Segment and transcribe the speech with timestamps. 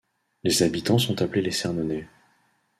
[0.41, 2.07] Les habitants sont appelés les Cernonnais.